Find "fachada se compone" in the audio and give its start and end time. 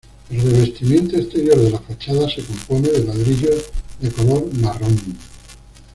1.77-2.89